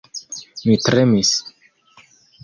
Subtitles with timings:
[0.69, 1.33] Mi tremis.